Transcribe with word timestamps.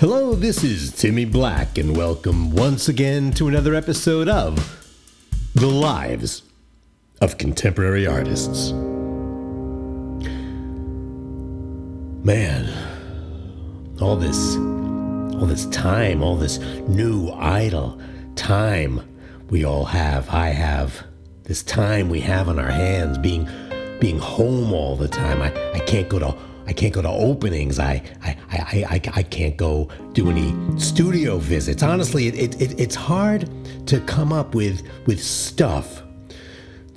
Hello, 0.00 0.36
this 0.36 0.62
is 0.62 0.92
Timmy 0.92 1.24
Black, 1.24 1.76
and 1.76 1.96
welcome 1.96 2.52
once 2.52 2.88
again 2.88 3.32
to 3.32 3.48
another 3.48 3.74
episode 3.74 4.28
of 4.28 4.56
The 5.56 5.66
Lives 5.66 6.44
of 7.20 7.36
Contemporary 7.36 8.06
Artists. 8.06 8.70
Man, 12.22 12.72
all 14.00 14.14
this 14.14 14.54
all 15.34 15.46
this 15.46 15.66
time, 15.66 16.22
all 16.22 16.36
this 16.36 16.60
new 16.86 17.30
idle 17.32 18.00
time 18.36 19.00
we 19.50 19.64
all 19.64 19.86
have, 19.86 20.30
I 20.30 20.50
have, 20.50 21.02
this 21.42 21.64
time 21.64 22.08
we 22.08 22.20
have 22.20 22.48
on 22.48 22.60
our 22.60 22.70
hands, 22.70 23.18
being 23.18 23.48
being 23.98 24.20
home 24.20 24.72
all 24.72 24.94
the 24.94 25.08
time. 25.08 25.42
I, 25.42 25.48
I 25.72 25.80
can't 25.80 26.08
go 26.08 26.20
to 26.20 26.36
I 26.68 26.74
can't 26.74 26.92
go 26.92 27.00
to 27.00 27.08
openings. 27.08 27.78
I 27.78 28.02
I, 28.22 28.36
I, 28.50 28.84
I, 28.90 29.00
I 29.14 29.22
can't 29.22 29.56
go 29.56 29.88
do 30.12 30.30
any 30.30 30.54
studio 30.78 31.38
visits. 31.38 31.82
Honestly, 31.82 32.26
it, 32.28 32.60
it, 32.60 32.78
it's 32.78 32.94
hard 32.94 33.48
to 33.86 34.00
come 34.00 34.34
up 34.34 34.54
with 34.54 34.82
with 35.06 35.22
stuff, 35.22 36.02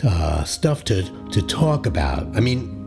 uh, 0.04 0.44
stuff 0.44 0.84
to 0.86 1.04
to 1.30 1.42
talk 1.42 1.86
about. 1.86 2.36
I 2.36 2.42
mean, 2.42 2.81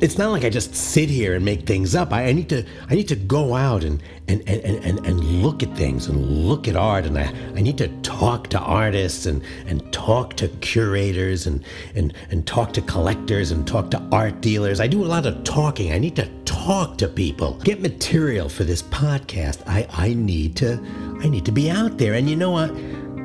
it's 0.00 0.16
not 0.16 0.30
like 0.30 0.44
I 0.44 0.50
just 0.50 0.74
sit 0.74 1.10
here 1.10 1.34
and 1.34 1.44
make 1.44 1.66
things 1.66 1.94
up. 1.94 2.12
I, 2.12 2.26
I, 2.26 2.32
need 2.32 2.48
to 2.50 2.64
I 2.88 2.94
need 2.94 3.08
to 3.08 3.16
go 3.16 3.54
out 3.54 3.82
and 3.82 4.00
and, 4.28 4.46
and, 4.48 4.84
and, 4.84 5.06
and 5.06 5.20
look 5.42 5.62
at 5.62 5.76
things 5.76 6.06
and 6.06 6.46
look 6.46 6.68
at 6.68 6.76
art 6.76 7.06
and 7.06 7.18
I, 7.18 7.32
I 7.56 7.62
need 7.62 7.78
to 7.78 7.88
talk 8.02 8.48
to 8.48 8.58
artists 8.58 9.26
and, 9.26 9.42
and 9.66 9.90
talk 9.92 10.34
to 10.34 10.48
curators 10.60 11.46
and, 11.46 11.64
and, 11.94 12.12
and 12.30 12.46
talk 12.46 12.74
to 12.74 12.82
collectors 12.82 13.50
and 13.50 13.66
talk 13.66 13.90
to 13.92 14.08
art 14.12 14.40
dealers. 14.42 14.80
I 14.80 14.86
do 14.86 15.02
a 15.02 15.06
lot 15.06 15.24
of 15.24 15.42
talking. 15.44 15.92
I 15.92 15.98
need 15.98 16.14
to 16.16 16.28
talk 16.44 16.98
to 16.98 17.08
people. 17.08 17.54
Get 17.64 17.80
material 17.80 18.48
for 18.48 18.64
this 18.64 18.82
podcast. 18.82 19.62
I, 19.66 19.86
I 19.92 20.14
need 20.14 20.56
to 20.56 20.78
I 21.22 21.28
need 21.28 21.44
to 21.46 21.52
be 21.52 21.70
out 21.70 21.98
there. 21.98 22.14
And 22.14 22.28
you 22.28 22.36
know 22.36 22.50
what? 22.50 22.70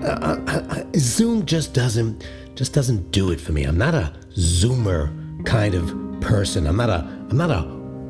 Uh, 0.03 0.39
uh, 0.47 0.65
uh, 0.69 0.83
Zoom 0.95 1.45
just 1.45 1.73
doesn't 1.73 2.25
just 2.55 2.73
doesn't 2.73 3.11
do 3.11 3.31
it 3.31 3.39
for 3.39 3.51
me. 3.51 3.63
I'm 3.63 3.77
not 3.77 3.93
a 3.93 4.13
Zoomer 4.35 5.45
kind 5.45 5.75
of 5.75 6.02
person. 6.23 6.65
I'm 6.65 6.77
not 6.77 6.89
a 6.89 7.07
I'm 7.29 7.37
not 7.37 7.51
a 7.51 7.63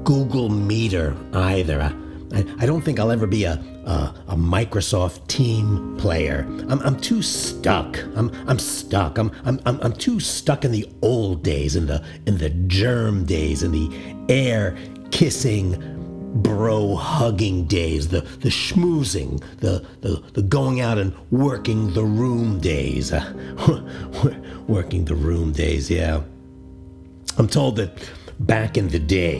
Google 0.04 0.50
Meter 0.50 1.16
either. 1.34 1.82
I, 1.82 1.94
I, 2.34 2.46
I 2.60 2.66
don't 2.66 2.82
think 2.82 3.00
I'll 3.00 3.12
ever 3.12 3.28
be 3.28 3.44
a, 3.46 3.54
a, 3.86 4.14
a 4.30 4.36
Microsoft 4.36 5.28
team 5.28 5.96
player. 5.98 6.46
I'm, 6.68 6.80
I'm 6.82 7.00
too 7.00 7.22
stuck. 7.22 7.98
I'm, 8.16 8.32
I'm 8.48 8.60
stuck. 8.60 9.18
I'm, 9.18 9.32
I'm, 9.46 9.60
I'm, 9.66 9.94
too 9.94 10.20
stuck 10.20 10.66
in 10.66 10.72
the 10.72 10.90
old 11.02 11.44
days, 11.44 11.76
in 11.76 11.86
the, 11.86 12.04
in 12.26 12.38
the 12.38 12.50
germ 12.50 13.26
days, 13.26 13.62
in 13.64 13.72
the 13.72 13.90
air 14.34 14.76
kissing, 15.12 15.78
bro 16.42 16.96
hugging 16.96 17.66
days, 17.66 18.08
the, 18.08 18.22
the 18.22 18.50
schmoozing, 18.50 19.42
the, 19.60 19.86
the, 20.02 20.24
the 20.34 20.42
going 20.42 20.82
out 20.82 20.98
and 20.98 21.14
working 21.30 21.94
the 21.94 22.04
room 22.04 22.60
days. 22.60 23.14
Working 24.68 25.04
the 25.04 25.16
room 25.16 25.52
days, 25.52 25.90
yeah. 25.90 26.24
I'm 27.38 27.48
told 27.48 27.78
that 27.78 27.92
back 28.40 28.78
in 28.78 28.90
the 28.90 29.00
day, 29.00 29.40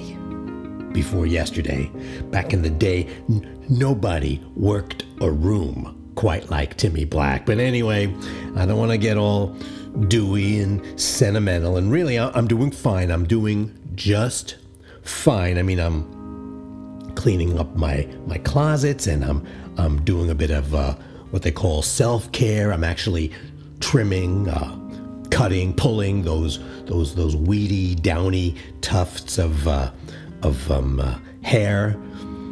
before 0.92 1.26
yesterday, 1.26 1.90
back 2.32 2.54
in 2.54 2.62
the 2.62 2.70
day, 2.70 3.08
n- 3.30 3.66
nobody 3.70 4.42
worked 4.56 5.06
a 5.22 5.30
room 5.30 6.12
quite 6.16 6.50
like 6.50 6.78
Timmy 6.78 7.06
Black. 7.06 7.46
But 7.46 7.60
anyway, 7.60 8.14
I 8.56 8.66
don't 8.66 8.78
want 8.78 8.92
to 8.92 8.98
get 8.98 9.18
all 9.18 9.56
dewy 10.08 10.60
and 10.60 11.00
sentimental. 11.00 11.78
And 11.78 11.92
really, 11.92 12.18
I'm 12.20 12.48
doing 12.48 12.72
fine. 12.72 13.12
I'm 13.12 13.26
doing 13.26 13.78
just 13.96 14.58
fine. 15.04 15.58
I 15.58 15.64
mean, 15.64 15.80
I'm 15.80 17.14
cleaning 17.16 17.60
up 17.60 17.76
my 17.76 18.08
my 18.26 18.38
closets, 18.40 19.08
and 19.08 19.24
I'm 19.24 19.46
I'm 19.78 20.04
doing 20.04 20.30
a 20.30 20.36
bit 20.36 20.52
of 20.52 20.74
uh, 20.74 20.96
what 21.32 21.42
they 21.42 21.52
call 21.52 21.82
self 21.82 22.32
care. 22.32 22.72
I'm 22.72 22.84
actually 22.84 23.32
trimming. 23.80 24.50
Uh, 24.50 24.80
cutting, 25.34 25.74
pulling 25.74 26.24
those 26.24 26.60
those 26.86 27.16
those 27.16 27.36
weedy, 27.36 27.96
downy 27.96 28.56
tufts 28.82 29.38
of 29.38 29.68
uh, 29.68 29.92
of 30.44 30.72
um, 30.72 31.00
uh, 31.00 31.18
hair 31.42 31.98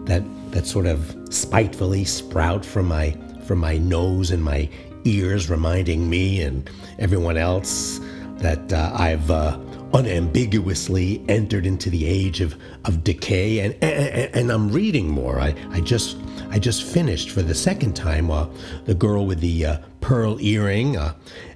that 0.06 0.24
that 0.52 0.66
sort 0.66 0.88
of 0.88 1.16
spitefully 1.30 2.04
sprout 2.04 2.66
from 2.66 2.88
my 2.88 3.16
from 3.46 3.60
my 3.60 3.78
nose 3.78 4.32
and 4.32 4.44
my 4.44 4.68
ears, 5.04 5.50
reminding 5.50 6.10
me 6.10 6.42
and 6.42 6.70
everyone 7.00 7.38
else 7.38 8.00
that 8.38 8.74
uh, 8.74 8.92
I've 8.96 9.30
uh, 9.30 9.60
unambiguously 9.94 11.24
entered 11.28 11.66
into 11.66 11.90
the 11.90 12.06
age 12.06 12.42
of, 12.42 12.56
of 12.86 13.04
decay 13.04 13.60
and, 13.60 13.74
and, 13.84 14.34
and 14.36 14.52
I'm 14.52 14.72
reading 14.72 15.10
more. 15.10 15.40
I, 15.40 15.54
I 15.70 15.82
just 15.82 16.18
I 16.50 16.60
just 16.60 16.84
finished 16.84 17.30
for 17.30 17.42
the 17.42 17.56
second 17.56 17.96
time 17.96 18.32
uh, 18.32 18.48
the 18.86 18.96
girl 18.96 19.26
with 19.26 19.40
the 19.40 19.66
uh, 19.66 19.78
pearl 20.02 20.40
earring 20.42 20.98
uh, 20.98 21.14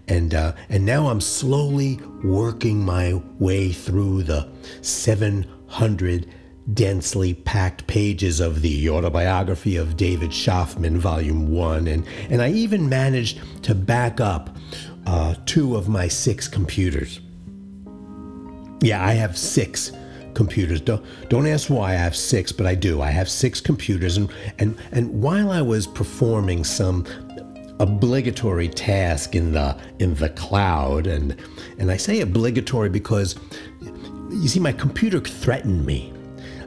and 0.07 0.33
uh, 0.33 0.53
and 0.69 0.85
now 0.85 1.07
I'm 1.07 1.21
slowly 1.21 1.99
working 2.23 2.83
my 2.83 3.21
way 3.39 3.71
through 3.71 4.23
the 4.23 4.47
700 4.81 6.27
densely 6.73 7.33
packed 7.33 7.85
pages 7.85 8.39
of 8.39 8.61
the 8.61 8.89
autobiography 8.89 9.77
of 9.77 9.95
David 9.97 10.31
Schaffman, 10.31 10.97
Volume 10.97 11.51
One, 11.51 11.87
and 11.87 12.05
and 12.29 12.41
I 12.41 12.51
even 12.51 12.89
managed 12.89 13.41
to 13.63 13.75
back 13.75 14.19
up 14.19 14.55
uh, 15.05 15.35
two 15.45 15.75
of 15.75 15.87
my 15.87 16.07
six 16.07 16.47
computers. 16.47 17.19
Yeah, 18.81 19.03
I 19.05 19.13
have 19.13 19.37
six 19.37 19.91
computers. 20.33 20.81
Don't 20.81 21.03
don't 21.29 21.47
ask 21.47 21.69
why 21.69 21.91
I 21.91 21.95
have 21.95 22.15
six, 22.15 22.51
but 22.51 22.65
I 22.65 22.75
do. 22.75 23.01
I 23.01 23.09
have 23.09 23.29
six 23.29 23.61
computers, 23.61 24.17
and 24.17 24.31
and 24.59 24.77
and 24.91 25.21
while 25.21 25.51
I 25.51 25.61
was 25.61 25.87
performing 25.87 26.63
some 26.63 27.05
obligatory 27.79 28.69
task 28.69 29.35
in 29.35 29.51
the 29.51 29.77
in 29.99 30.15
the 30.15 30.29
cloud. 30.29 31.07
And 31.07 31.35
and 31.77 31.91
I 31.91 31.97
say 31.97 32.21
obligatory 32.21 32.89
because 32.89 33.35
you 34.29 34.47
see 34.47 34.59
my 34.59 34.73
computer 34.73 35.19
threatened 35.19 35.85
me. 35.85 36.11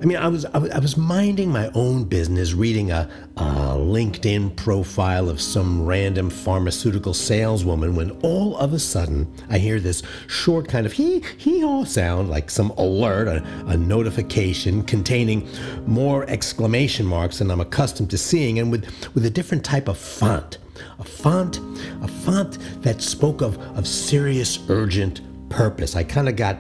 I 0.01 0.05
mean, 0.05 0.17
I 0.17 0.29
was 0.29 0.45
I 0.45 0.79
was 0.79 0.97
minding 0.97 1.51
my 1.51 1.71
own 1.75 2.05
business, 2.05 2.53
reading 2.53 2.93
a, 2.93 3.11
a, 3.37 3.43
LinkedIn 3.75 4.55
profile 4.55 5.29
of 5.29 5.41
some 5.41 5.85
random 5.85 6.31
pharmaceutical 6.31 7.13
saleswoman, 7.13 7.97
when 7.97 8.13
all 8.23 8.57
of 8.59 8.73
a 8.73 8.79
sudden 8.79 9.27
I 9.51 9.59
hear 9.59 9.81
this 9.81 10.05
short 10.29 10.69
kind 10.69 10.87
of 10.87 10.93
hee 10.93 11.25
hee 11.37 11.63
haw 11.63 11.85
sound, 11.85 12.31
like 12.31 12.49
some 12.49 12.71
alert, 12.77 13.27
a, 13.27 13.45
a 13.67 13.77
notification 13.77 14.85
containing 14.85 15.49
more 15.85 16.25
exclamation 16.31 17.05
marks 17.05 17.39
than 17.39 17.51
I'm 17.51 17.61
accustomed 17.61 18.11
to 18.11 18.19
seeing, 18.19 18.61
and 18.61 18.71
with 18.71 18.87
with 19.17 19.27
a 19.27 19.31
different 19.31 19.65
type 19.65 19.89
of 19.89 19.99
font 19.99 20.59
a 20.99 21.05
font, 21.05 21.61
a 22.03 22.09
font 22.09 22.59
that 22.83 23.03
spoke 23.03 23.41
of, 23.41 23.59
of 23.77 23.87
serious, 23.87 24.59
urgent 24.69 25.21
purpose. 25.49 25.97
I 25.97 26.05
kind 26.05 26.29
of 26.29 26.37
got, 26.37 26.59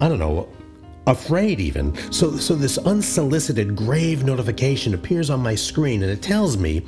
I 0.00 0.08
don't 0.08 0.18
know, 0.18 0.48
afraid 1.06 1.60
even. 1.60 1.94
So, 2.12 2.36
so 2.36 2.54
this 2.54 2.78
unsolicited, 2.78 3.76
grave 3.76 4.24
notification 4.24 4.94
appears 4.94 5.30
on 5.30 5.40
my 5.40 5.54
screen 5.54 6.02
and 6.02 6.10
it 6.10 6.22
tells 6.22 6.56
me 6.56 6.84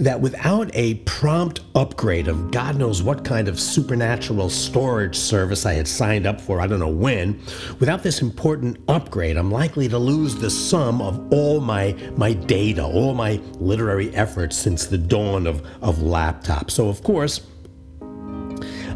that 0.00 0.18
without 0.18 0.70
a 0.74 0.94
prompt 1.04 1.60
upgrade 1.74 2.26
of 2.26 2.50
God 2.50 2.76
knows 2.76 3.02
what 3.02 3.22
kind 3.22 3.48
of 3.48 3.60
supernatural 3.60 4.48
storage 4.48 5.14
service 5.14 5.66
I 5.66 5.74
had 5.74 5.86
signed 5.86 6.26
up 6.26 6.40
for, 6.40 6.58
I 6.58 6.66
don't 6.66 6.80
know 6.80 6.88
when, 6.88 7.38
without 7.78 8.02
this 8.02 8.22
important 8.22 8.78
upgrade, 8.88 9.36
I'm 9.36 9.50
likely 9.50 9.88
to 9.88 9.98
lose 9.98 10.34
the 10.34 10.50
sum 10.50 11.02
of 11.02 11.30
all 11.30 11.60
my, 11.60 11.94
my 12.16 12.32
data, 12.32 12.82
all 12.82 13.12
my 13.14 13.40
literary 13.58 14.14
efforts 14.14 14.56
since 14.56 14.86
the 14.86 14.96
dawn 14.96 15.46
of, 15.46 15.64
of 15.82 15.96
laptops. 15.96 16.70
So, 16.70 16.88
of 16.88 17.02
course, 17.02 17.46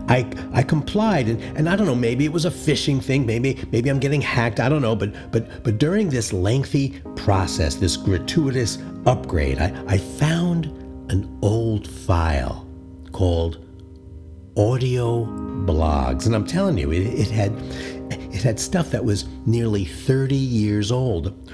I, 0.08 0.26
I 0.52 0.62
complied 0.62 1.28
and, 1.28 1.40
and 1.56 1.68
I 1.68 1.76
don't 1.76 1.86
know 1.86 1.94
maybe 1.94 2.26
it 2.26 2.32
was 2.32 2.44
a 2.44 2.50
phishing 2.50 3.02
thing 3.02 3.24
maybe 3.24 3.66
maybe 3.72 3.88
I'm 3.88 3.98
getting 3.98 4.20
hacked 4.20 4.60
I 4.60 4.68
don't 4.68 4.82
know 4.82 4.94
but 4.94 5.32
but 5.32 5.64
but 5.64 5.78
during 5.78 6.10
this 6.10 6.30
lengthy 6.30 7.00
process 7.16 7.76
this 7.76 7.96
gratuitous 7.96 8.76
upgrade 9.06 9.60
I, 9.60 9.72
I 9.86 9.96
found 9.96 10.83
an 11.08 11.38
old 11.42 11.86
file 11.86 12.68
called 13.12 13.64
audio 14.56 15.24
blogs. 15.66 16.26
And 16.26 16.34
i'm 16.34 16.46
telling 16.46 16.78
you 16.78 16.92
it, 16.92 17.02
it, 17.02 17.30
had 17.30 17.52
it 18.10 18.42
had 18.42 18.58
stuff 18.60 18.90
that 18.90 19.04
was 19.04 19.26
nearly 19.46 19.84
30 19.84 20.34
years 20.34 20.92
old. 20.92 21.50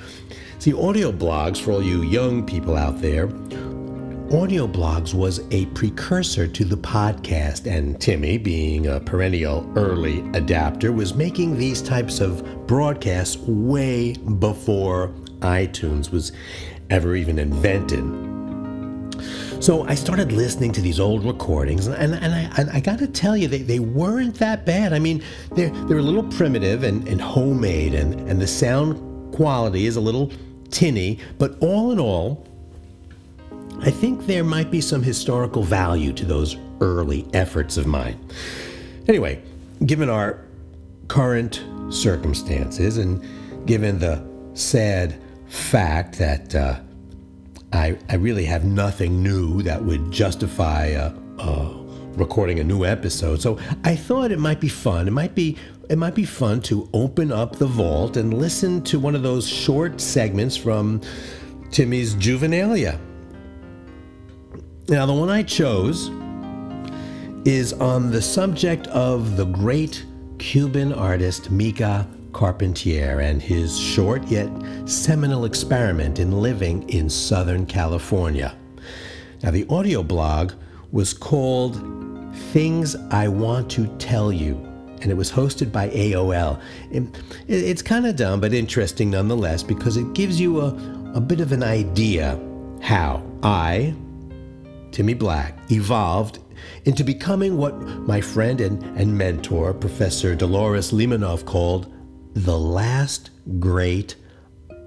See 0.59 0.75
audio 0.75 1.11
blogs 1.11 1.59
for 1.59 1.73
all 1.73 1.83
you 1.83 2.03
young 2.03 2.45
people 2.45 2.77
out 2.77 3.01
there 3.01 3.29
audio 4.33 4.65
blogs 4.65 5.13
was 5.13 5.41
a 5.51 5.67
precursor 5.67 6.47
to 6.47 6.65
the 6.65 6.77
podcast. 6.77 7.67
And 7.67 8.01
timmy 8.01 8.39
being 8.39 8.87
a 8.87 9.01
perennial 9.01 9.71
early 9.75 10.21
adapter 10.35 10.93
was 10.93 11.15
making 11.15 11.59
these 11.59 11.83
types 11.83 12.21
of 12.21 12.67
broadcasts 12.69 13.37
way 13.39 14.13
before 14.13 15.09
itunes 15.41 16.13
was 16.13 16.31
ever 16.91 17.17
even 17.17 17.41
invented 17.41 18.30
so 19.61 19.85
I 19.85 19.95
started 19.95 20.33
listening 20.33 20.73
to 20.73 20.81
these 20.81 20.99
old 20.99 21.25
recordings, 21.25 21.87
and, 21.87 22.15
and, 22.15 22.35
I, 22.35 22.51
and 22.59 22.71
I 22.71 22.81
got 22.81 22.99
to 22.99 23.07
tell 23.07 23.37
you, 23.37 23.47
they, 23.47 23.63
they 23.63 23.79
weren't 23.79 24.37
that 24.37 24.65
bad. 24.65 24.93
I 24.93 24.99
mean, 24.99 25.23
they're, 25.53 25.71
they're 25.87 25.99
a 25.99 26.03
little 26.03 26.25
primitive 26.25 26.83
and, 26.83 27.07
and 27.07 27.21
homemade, 27.21 27.95
and, 27.95 28.29
and 28.29 28.41
the 28.41 28.47
sound 28.47 29.35
quality 29.35 29.87
is 29.87 29.97
a 29.97 30.01
little 30.01 30.33
tinny, 30.71 31.19
but 31.39 31.57
all 31.61 31.93
in 31.93 32.01
all, 32.01 32.47
I 33.81 33.91
think 33.91 34.27
there 34.27 34.45
might 34.45 34.71
be 34.71 34.81
some 34.81 35.03
historical 35.03 35.63
value 35.63 36.13
to 36.15 36.25
those 36.25 36.57
early 36.81 37.27
efforts 37.33 37.77
of 37.77 37.87
mine. 37.87 38.19
Anyway, 39.09 39.43
given 39.87 40.09
our 40.11 40.45
current 41.09 41.65
circumstances 41.91 42.99
and 42.99 43.23
given 43.67 43.99
the 43.99 44.25
sad 44.55 45.21
fact 45.49 46.19
that 46.19 46.55
uh, 46.55 46.81
I, 47.73 47.97
I 48.09 48.17
really 48.17 48.45
have 48.47 48.65
nothing 48.65 49.23
new 49.23 49.63
that 49.63 49.83
would 49.83 50.11
justify 50.11 50.93
uh, 50.93 51.15
uh, 51.39 51.73
recording 52.15 52.59
a 52.59 52.65
new 52.65 52.85
episode, 52.85 53.41
so 53.41 53.59
I 53.85 53.95
thought 53.95 54.33
it 54.33 54.39
might 54.39 54.61
be 54.61 54.69
fun. 54.69 55.07
It 55.07 55.13
might 55.13 55.35
be 55.35 55.57
it 55.89 55.99
might 55.99 56.15
be 56.15 56.25
fun 56.25 56.61
to 56.63 56.89
open 56.93 57.33
up 57.33 57.57
the 57.57 57.67
vault 57.67 58.17
and 58.17 58.35
listen 58.35 58.81
to 58.85 59.01
one 59.01 59.17
of 59.17 59.23
those 59.23 59.49
short 59.49 60.01
segments 60.01 60.57
from 60.57 61.01
Timmy's 61.73 62.15
Juvenilia. 62.15 62.99
Now, 64.89 65.07
the 65.07 65.15
one 65.15 65.31
I 65.31 65.43
chose 65.43 66.09
is 67.45 67.73
on 67.75 68.11
the 68.11 68.23
subject 68.23 68.87
of 68.89 69.37
the 69.37 69.47
great 69.47 70.05
Cuban 70.39 70.93
artist 70.93 71.51
Mica 71.51 72.07
Carpentier 72.33 73.21
and 73.21 73.43
his 73.43 73.79
short 73.79 74.27
yet 74.29 74.51
seminal 74.87 75.45
experiment 75.45 76.19
in 76.19 76.41
living 76.41 76.89
in 76.89 77.09
Southern 77.09 77.67
California. 77.67 78.57
Now, 79.43 79.51
the 79.51 79.67
audio 79.69 80.03
blog 80.03 80.53
was 80.93 81.15
called 81.15 81.77
Things 82.53 82.97
I 83.11 83.29
Want 83.29 83.71
to 83.73 83.87
Tell 83.99 84.33
You, 84.33 84.55
and 85.01 85.11
it 85.11 85.17
was 85.17 85.31
hosted 85.31 85.73
by 85.73 85.89
AOL. 85.91 86.61
It, 86.91 87.05
it's 87.49 87.83
kind 87.83 88.07
of 88.07 88.17
dumb, 88.17 88.41
but 88.41 88.53
interesting 88.53 89.11
nonetheless 89.11 89.63
because 89.63 89.97
it 89.97 90.13
gives 90.13 90.41
you 90.41 90.61
a, 90.61 90.69
a 91.15 91.21
bit 91.21 91.41
of 91.41 91.53
an 91.53 91.63
idea 91.63 92.39
how 92.83 93.23
I, 93.43 93.95
Timmy 94.91 95.15
Black, 95.15 95.59
evolved 95.71 96.39
into 96.85 97.05
becoming 97.05 97.57
what 97.57 97.79
my 97.81 98.21
friend 98.21 98.61
and, 98.61 98.83
and 98.99 99.17
mentor, 99.17 99.73
Professor 99.73 100.35
Dolores 100.35 100.93
Limanov, 100.93 101.45
called 101.45 101.93
the 102.35 102.59
last 102.59 103.31
great 103.59 104.17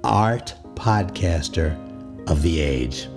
art 0.04 0.56
podcaster 0.75 1.78
of 2.30 2.42
the 2.42 2.60
age. 2.60 3.07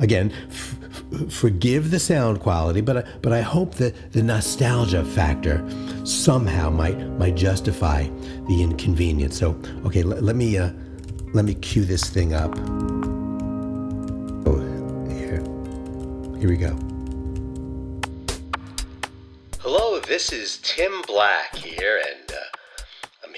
Again, 0.00 0.32
f- 0.48 0.76
f- 0.82 1.32
forgive 1.32 1.90
the 1.90 1.98
sound 1.98 2.40
quality, 2.40 2.80
but 2.80 2.98
I, 2.98 3.04
but 3.22 3.32
I 3.32 3.42
hope 3.42 3.74
that 3.74 4.12
the 4.12 4.22
nostalgia 4.22 5.04
factor 5.04 5.62
somehow 6.04 6.70
might 6.70 6.98
might 7.18 7.34
justify 7.34 8.08
the 8.48 8.62
inconvenience. 8.62 9.38
So, 9.38 9.60
okay, 9.84 10.02
l- 10.02 10.08
let 10.08 10.36
me 10.36 10.56
uh, 10.56 10.70
let 11.34 11.44
me 11.44 11.54
cue 11.54 11.84
this 11.84 12.08
thing 12.08 12.32
up. 12.32 12.56
Oh, 14.46 14.58
here, 15.10 15.42
here 16.38 16.48
we 16.48 16.56
go. 16.56 16.74
Hello, 19.60 20.00
this 20.00 20.32
is 20.32 20.58
Tim 20.62 21.02
Black 21.06 21.54
here, 21.56 22.00
and 22.06 22.23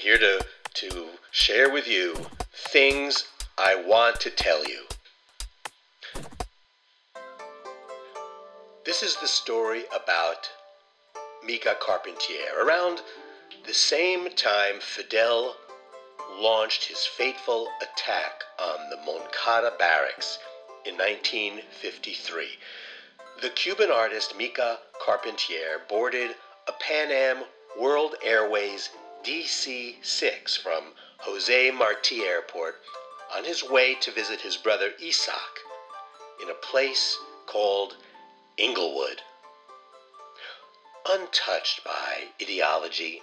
here 0.06 0.18
to 0.18 0.40
to 0.72 1.08
share 1.32 1.72
with 1.72 1.88
you 1.88 2.14
things 2.70 3.24
I 3.58 3.74
want 3.74 4.20
to 4.20 4.30
tell 4.30 4.64
you. 4.64 4.82
This 8.84 9.02
is 9.02 9.16
the 9.16 9.26
story 9.26 9.82
about 9.92 10.48
Mica 11.44 11.74
Carpentier. 11.80 12.54
Around 12.64 13.00
the 13.66 13.74
same 13.74 14.30
time 14.36 14.78
Fidel 14.78 15.56
launched 16.40 16.84
his 16.84 17.04
fateful 17.04 17.66
attack 17.82 18.44
on 18.62 18.88
the 18.90 18.98
Moncada 18.98 19.72
barracks 19.76 20.38
in 20.84 20.94
1953, 20.94 22.46
the 23.42 23.50
Cuban 23.50 23.90
artist 23.90 24.38
Mica 24.38 24.78
Carpentier 25.04 25.82
boarded 25.88 26.30
a 26.68 26.72
Pan 26.78 27.10
Am 27.10 27.42
World 27.76 28.14
Airways 28.24 28.90
DC 29.26 29.96
6 30.04 30.56
from 30.56 30.92
Jose 31.18 31.72
Marti 31.72 32.20
Airport 32.20 32.76
on 33.34 33.42
his 33.42 33.64
way 33.64 33.96
to 33.96 34.12
visit 34.12 34.40
his 34.42 34.56
brother 34.56 34.92
Isak 35.02 35.64
in 36.40 36.48
a 36.48 36.54
place 36.54 37.18
called 37.46 37.96
Inglewood. 38.56 39.22
Untouched 41.08 41.82
by 41.82 42.28
ideology, 42.40 43.20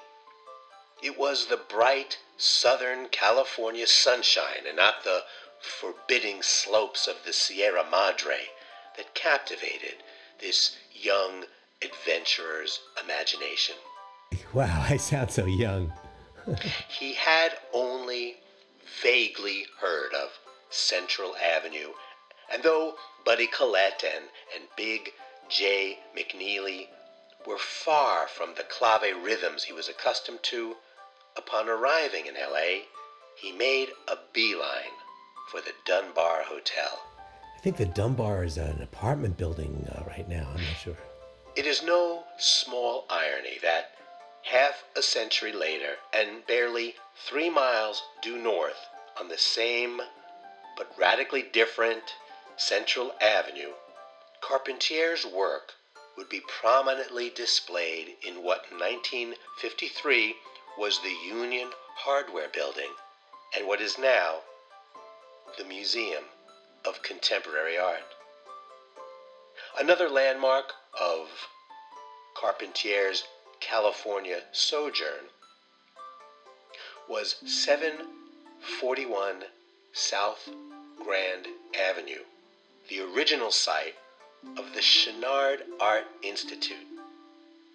it 1.02 1.18
was 1.18 1.46
the 1.46 1.56
bright 1.56 2.18
Southern 2.36 3.08
California 3.08 3.88
sunshine 3.88 4.68
and 4.68 4.76
not 4.76 5.06
the 5.06 5.24
forbidding 5.62 6.44
slopes 6.44 7.08
of 7.08 7.24
the 7.24 7.32
Sierra 7.32 7.86
Madre 7.90 8.50
that 8.98 9.16
captivated 9.16 10.04
this 10.42 10.76
young 10.92 11.46
adventurer's 11.82 12.82
imagination. 13.02 13.76
Wow, 14.53 14.85
I 14.89 14.97
sound 14.97 15.31
so 15.31 15.45
young. 15.45 15.91
he 16.89 17.13
had 17.13 17.51
only 17.74 18.35
vaguely 19.01 19.65
heard 19.80 20.13
of 20.13 20.30
Central 20.69 21.35
Avenue, 21.38 21.89
and 22.51 22.62
though 22.63 22.95
Buddy 23.25 23.47
Collette 23.47 24.03
and, 24.03 24.25
and 24.56 24.65
Big 24.77 25.12
Jay 25.50 26.00
McNeely 26.18 26.88
were 27.47 27.57
far 27.57 28.27
from 28.27 28.53
the 28.56 28.63
clave 28.63 29.01
rhythms 29.24 29.63
he 29.63 29.74
was 29.74 29.89
accustomed 29.89 30.41
to, 30.44 30.75
upon 31.35 31.68
arriving 31.69 32.27
in 32.27 32.35
L.A., 32.38 32.83
he 33.35 33.51
made 33.51 33.89
a 34.07 34.15
beeline 34.33 34.95
for 35.51 35.59
the 35.62 35.74
Dunbar 35.85 36.44
Hotel. 36.44 37.01
I 37.57 37.59
think 37.62 37.77
the 37.77 37.85
Dunbar 37.85 38.44
is 38.44 38.57
an 38.57 38.81
apartment 38.81 39.38
building 39.38 39.88
uh, 39.91 40.03
right 40.07 40.27
now. 40.27 40.47
I'm 40.50 40.63
not 40.63 40.77
sure. 40.81 40.97
It 41.56 41.65
is 41.65 41.83
no 41.83 42.24
small 42.38 43.06
irony 43.09 43.57
that 43.62 43.91
half 44.44 44.84
a 44.95 45.01
century 45.01 45.51
later, 45.51 45.95
and 46.13 46.45
barely 46.45 46.95
three 47.16 47.50
miles 47.50 48.04
due 48.22 48.38
north 48.38 48.88
on 49.19 49.28
the 49.28 49.38
same 49.38 50.01
but 50.78 50.92
radically 50.98 51.44
different 51.44 52.16
Central 52.57 53.13
Avenue, 53.22 53.74
Carpentier's 54.42 55.25
work 55.25 55.74
would 56.18 56.30
be 56.30 56.42
prominently 56.42 57.30
displayed 57.30 58.16
in 58.22 58.44
what 58.44 58.66
in 58.72 58.78
1953 58.78 60.36
was 60.78 61.00
the 61.00 61.16
Union 61.28 61.69
Hardware 61.95 62.50
Building 62.50 62.92
and 63.56 63.68
what 63.68 63.81
is 63.81 63.98
now 63.98 64.40
the 65.57 65.63
Museum 65.63 66.24
of 66.86 67.01
Contemporary 67.04 67.78
Art. 67.78 68.16
Another 69.80 70.09
landmark 70.09 70.73
of 71.00 71.28
Carpentier's 72.35 73.23
California 73.64 74.44
sojourn 74.52 75.30
was 77.08 77.38
741 77.46 79.46
South 79.94 80.50
Grand 81.02 81.48
Avenue, 81.74 82.26
the 82.90 83.00
original 83.00 83.52
site 83.52 83.96
of 84.58 84.74
the 84.74 84.82
Chouinard 84.82 85.64
Art 85.80 86.08
Institute. 86.22 86.86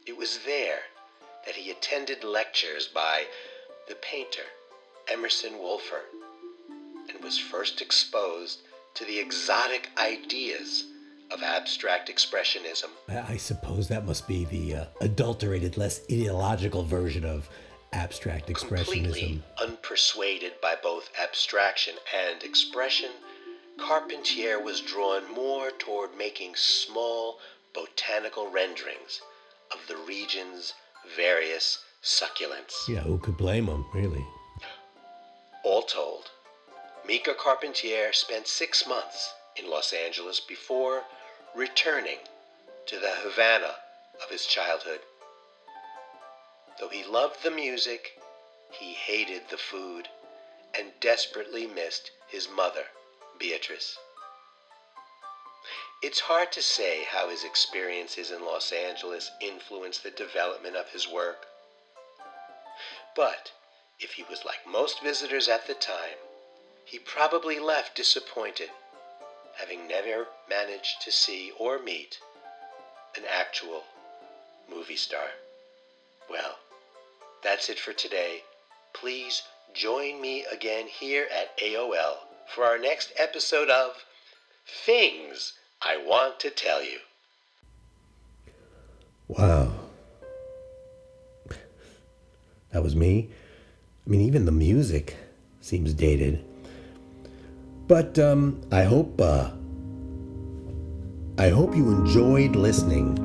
It 0.05 0.19
was 0.19 0.41
there 0.41 0.83
that 1.47 1.57
he 1.57 1.71
attended 1.71 2.23
lectures 2.23 2.87
by 2.87 3.27
the 3.89 3.95
painter 3.95 4.45
Emerson 5.09 5.59
Wolfer 5.59 6.05
and 7.09 7.25
was 7.25 7.39
first 7.39 7.81
exposed 7.81 8.61
to 8.93 9.07
the 9.07 9.19
exotic 9.19 9.89
ideas 9.97 10.85
of 11.31 11.43
abstract 11.43 12.11
expressionism. 12.11 12.89
I 13.09 13.37
suppose 13.37 13.89
that 13.89 14.07
must 14.07 14.27
be 14.27 14.45
the 14.47 14.75
uh, 14.75 14.85
adulterated, 15.01 15.77
less 15.77 16.01
ideological 16.11 16.83
version 16.85 17.25
of 17.25 17.49
abstract 17.93 18.49
expressionism. 18.49 18.85
Completely 19.03 19.43
unpersuaded 19.63 20.61
by 20.63 20.75
both 20.83 21.11
abstraction 21.23 21.95
and 22.15 22.43
expression, 22.43 23.11
Carpentier 23.79 24.61
was 24.61 24.81
drawn 24.81 25.33
more 25.33 25.71
toward 25.79 26.17
making 26.17 26.55
small 26.57 27.39
botanical 27.75 28.51
renderings 28.51 29.21
of 29.73 29.79
the 29.87 29.97
region's 30.07 30.75
various 31.17 31.85
succulents. 32.03 32.89
Yeah, 32.89 33.01
who 33.01 33.19
could 33.19 33.37
blame 33.37 33.67
him, 33.67 33.85
really? 33.95 34.25
All 35.65 35.83
told, 35.83 36.31
Mica 37.07 37.35
Carpentier 37.35 38.13
spent 38.13 38.47
six 38.47 38.87
months 38.87 39.33
in 39.57 39.71
Los 39.71 39.93
Angeles 39.93 40.41
before 40.41 41.03
returning 41.59 42.19
to 42.87 43.01
the 43.01 43.11
Havana 43.17 43.75
of 44.23 44.31
his 44.31 44.47
childhood. 44.47 45.01
Though 46.79 46.89
he 46.89 47.03
loved 47.03 47.43
the 47.43 47.51
music, 47.51 48.13
he 48.71 48.93
hated 48.93 49.43
the 49.51 49.59
food 49.59 50.07
and 50.79 50.93
desperately 51.01 51.67
missed 51.67 52.13
his 52.29 52.49
mother, 52.49 52.85
Beatrice. 53.41 53.99
It's 56.01 56.21
hard 56.21 56.53
to 56.53 56.63
say 56.63 57.03
how 57.11 57.29
his 57.29 57.43
experiences 57.43 58.31
in 58.31 58.45
Los 58.45 58.71
Angeles 58.71 59.29
influenced 59.41 60.05
the 60.05 60.13
development 60.13 60.77
of 60.77 60.89
his 60.91 61.09
work. 61.09 61.45
But 63.17 63.51
if 63.99 64.13
he 64.13 64.23
was 64.31 64.45
like 64.45 64.65
most 64.65 65.03
visitors 65.03 65.49
at 65.49 65.67
the 65.67 65.75
time, 65.75 66.19
he 66.85 67.01
probably 67.01 67.59
left 67.59 67.97
disappointed, 67.97 68.71
having 69.59 69.89
never 69.89 70.27
managed 70.49 71.03
to 71.03 71.11
see 71.11 71.53
or 71.59 71.83
meet 71.83 72.19
an 73.17 73.25
actual 73.29 73.83
movie 74.71 74.97
star. 74.97 75.27
Well, 76.31 76.59
that's 77.43 77.69
it 77.69 77.79
for 77.79 77.93
today. 77.93 78.43
Please 78.93 79.43
join 79.75 80.21
me 80.21 80.45
again 80.53 80.87
here 80.87 81.27
at 81.37 81.59
AOL 81.59 82.19
for 82.55 82.65
our 82.65 82.79
next 82.79 83.13
episode 83.19 83.69
of 83.69 83.93
Things 84.87 85.55
I 85.83 85.97
Want 85.97 86.41
to 86.41 86.51
Tell 86.51 86.83
You. 86.83 86.99
Wow. 89.27 89.73
That 92.73 92.83
was 92.83 92.95
me. 92.95 93.31
I 94.07 94.11
mean, 94.11 94.21
even 94.21 94.45
the 94.45 94.53
music 94.53 95.17
seems 95.61 95.95
dated. 95.95 96.45
But 97.89 98.19
um, 98.19 98.61
I 98.71 98.83
hope 98.83 99.19
uh, 99.19 99.51
I 101.39 101.49
hope 101.49 101.75
you 101.75 101.91
enjoyed 101.91 102.55
listening 102.55 103.17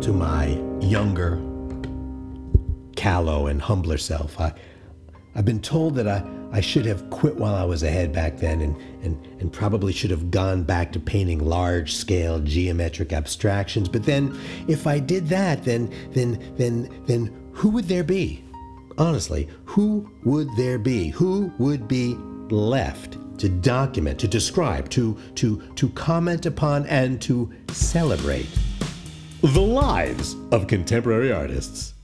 to 0.00 0.12
my 0.12 0.60
younger, 0.80 1.40
callow, 2.96 3.46
and 3.46 3.62
humbler 3.62 3.98
self. 3.98 4.40
I, 4.40 4.52
I've 5.36 5.44
been 5.44 5.60
told 5.60 5.94
that 5.94 6.08
I, 6.08 6.24
I 6.50 6.60
should 6.60 6.84
have 6.84 7.08
quit 7.10 7.36
while 7.36 7.54
I 7.54 7.62
was 7.62 7.84
ahead 7.84 8.12
back 8.12 8.38
then 8.38 8.60
and, 8.60 8.76
and, 9.04 9.24
and 9.40 9.52
probably 9.52 9.92
should 9.92 10.10
have 10.10 10.32
gone 10.32 10.64
back 10.64 10.90
to 10.92 11.00
painting 11.00 11.38
large 11.38 11.94
scale 11.94 12.40
geometric 12.40 13.12
abstractions. 13.12 13.88
But 13.88 14.02
then 14.02 14.36
if 14.66 14.88
I 14.88 14.98
did 14.98 15.28
that, 15.28 15.62
then 15.62 15.94
then 16.10 16.42
then 16.56 17.04
then 17.06 17.50
who 17.52 17.68
would 17.68 17.84
there 17.84 18.04
be? 18.04 18.42
Honestly, 18.98 19.48
who 19.64 20.10
would 20.24 20.48
there 20.56 20.78
be? 20.78 21.10
Who 21.10 21.52
would 21.58 21.86
be 21.86 22.16
left 22.50 23.16
to 23.42 23.48
document, 23.48 24.20
to 24.20 24.28
describe, 24.28 24.88
to 24.88 25.18
to 25.34 25.60
to 25.74 25.88
comment 25.90 26.46
upon 26.46 26.86
and 26.86 27.20
to 27.20 27.52
celebrate 27.72 28.46
the 29.40 29.60
lives 29.60 30.36
of 30.52 30.68
contemporary 30.68 31.32
artists? 31.32 31.94